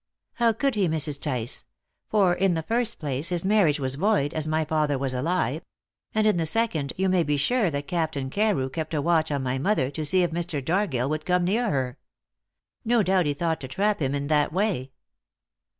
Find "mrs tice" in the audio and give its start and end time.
0.87-1.63